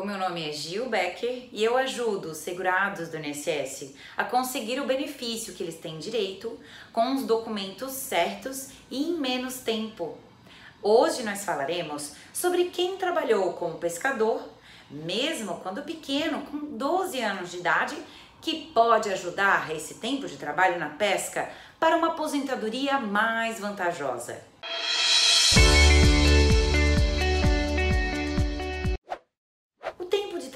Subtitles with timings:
[0.00, 4.80] O meu nome é Gil Becker e eu ajudo os segurados do INSS a conseguir
[4.80, 6.58] o benefício que eles têm direito
[6.90, 10.16] com os documentos certos e em menos tempo.
[10.82, 14.42] Hoje nós falaremos sobre quem trabalhou como pescador,
[14.90, 17.96] mesmo quando pequeno, com 12 anos de idade,
[18.40, 21.46] que pode ajudar esse tempo de trabalho na pesca
[21.78, 24.40] para uma aposentadoria mais vantajosa.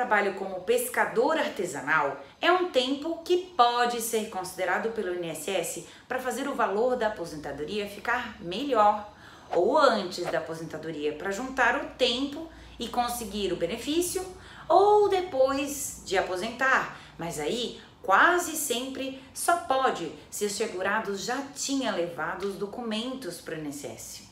[0.00, 6.48] Trabalho como pescador artesanal é um tempo que pode ser considerado pelo INSS para fazer
[6.48, 9.12] o valor da aposentadoria ficar melhor,
[9.54, 14.24] ou antes da aposentadoria para juntar o tempo e conseguir o benefício,
[14.66, 16.98] ou depois de aposentar.
[17.18, 23.54] Mas aí quase sempre só pode se os segurados já tinham levado os documentos para
[23.54, 24.22] o INSS.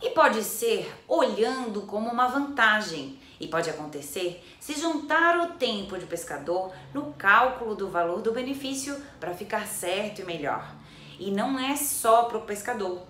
[0.00, 6.06] E pode ser olhando como uma vantagem, e pode acontecer se juntar o tempo de
[6.06, 10.74] pescador no cálculo do valor do benefício para ficar certo e melhor.
[11.18, 13.02] E não é só para o pescador,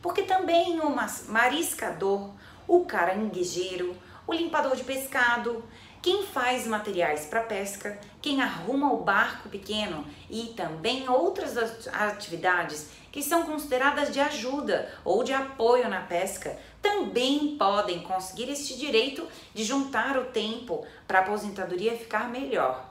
[0.00, 0.94] porque também o
[1.28, 2.30] mariscador,
[2.66, 5.64] o caranguejeiro, o limpador de pescado,
[6.02, 11.56] quem faz materiais para pesca, quem arruma o barco pequeno e também outras
[11.88, 18.78] atividades que são consideradas de ajuda ou de apoio na pesca, também podem conseguir este
[18.78, 22.88] direito de juntar o tempo para a aposentadoria ficar melhor.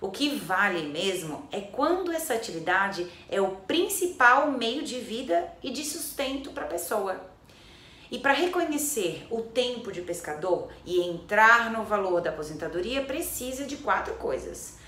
[0.00, 5.70] O que vale mesmo é quando essa atividade é o principal meio de vida e
[5.70, 7.20] de sustento para a pessoa.
[8.10, 13.76] E para reconhecer o tempo de pescador e entrar no valor da aposentadoria, precisa de
[13.76, 14.78] quatro coisas.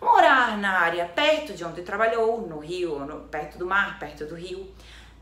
[0.00, 4.34] Morar na área perto de onde trabalhou, no rio, no, perto do mar, perto do
[4.34, 4.72] rio.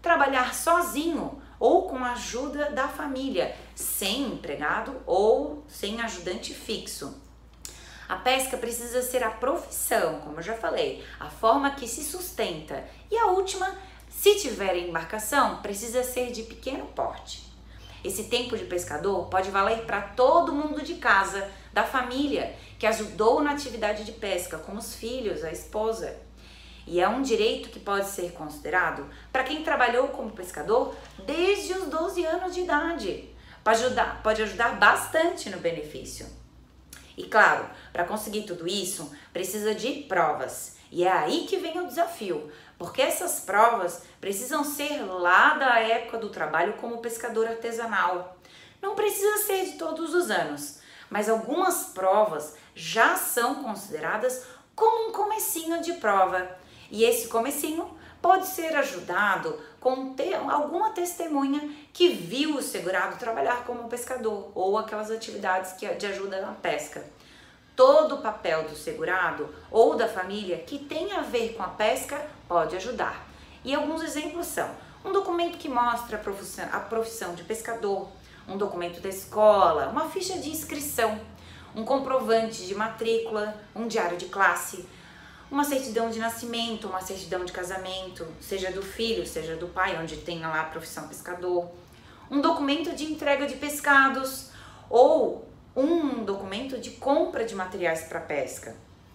[0.00, 7.20] Trabalhar sozinho ou com a ajuda da família, sem empregado ou sem ajudante fixo.
[8.08, 12.84] A pesca precisa ser a profissão, como eu já falei, a forma que se sustenta.
[13.10, 13.76] E a última,
[14.08, 17.47] se tiver embarcação, precisa ser de pequeno porte.
[18.04, 23.42] Esse tempo de pescador pode valer para todo mundo de casa, da família, que ajudou
[23.42, 26.16] na atividade de pesca, como os filhos, a esposa.
[26.86, 30.94] E é um direito que pode ser considerado para quem trabalhou como pescador
[31.26, 33.28] desde os 12 anos de idade.
[33.62, 36.26] Pode ajudar, pode ajudar bastante no benefício.
[37.16, 40.78] E claro, para conseguir tudo isso, precisa de provas.
[40.90, 46.18] E é aí que vem o desafio, porque essas provas precisam ser lá da época
[46.18, 48.36] do trabalho como pescador artesanal.
[48.80, 50.78] Não precisa ser de todos os anos,
[51.10, 54.44] mas algumas provas já são consideradas
[54.76, 56.48] como um comecinho de prova.
[56.90, 63.64] E esse comecinho pode ser ajudado com ter alguma testemunha que viu o segurado trabalhar
[63.64, 67.04] como pescador ou aquelas atividades que de ajuda na pesca
[67.78, 72.20] todo o papel do segurado ou da família que tem a ver com a pesca
[72.48, 73.28] pode ajudar.
[73.64, 74.68] E alguns exemplos são
[75.04, 78.08] um documento que mostra a profissão, a profissão de pescador,
[78.48, 81.20] um documento da escola, uma ficha de inscrição,
[81.72, 84.84] um comprovante de matrícula, um diário de classe,
[85.48, 90.16] uma certidão de nascimento, uma certidão de casamento, seja do filho, seja do pai, onde
[90.16, 91.70] tenha lá a profissão pescador,
[92.28, 94.50] um documento de entrega de pescados
[94.90, 95.47] ou
[95.78, 98.74] um documento de compra de materiais para pesca,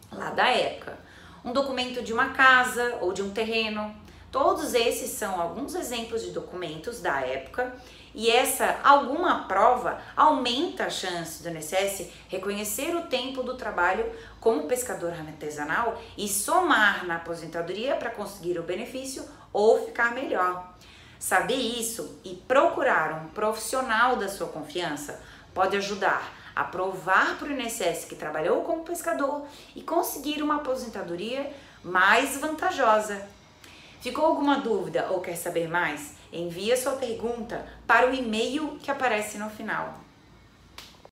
[0.09, 0.97] lá da época,
[1.43, 3.93] um documento de uma casa ou de um terreno.
[4.31, 7.75] Todos esses são alguns exemplos de documentos da época
[8.15, 14.09] e essa alguma prova aumenta a chance do INSS reconhecer o tempo do trabalho
[14.39, 20.73] como pescador artesanal e somar na aposentadoria para conseguir o benefício ou ficar melhor.
[21.19, 25.21] Saber isso e procurar um profissional da sua confiança
[25.53, 31.51] pode ajudar a provar para o INSS que trabalhou como pescador e conseguir uma aposentadoria
[31.83, 33.27] mais vantajosa.
[34.01, 36.13] Ficou alguma dúvida ou quer saber mais?
[36.31, 40.02] Envie a sua pergunta para o e-mail que aparece no final.